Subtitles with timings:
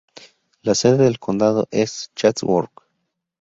[0.63, 2.71] La sede del condado es Chatsworth.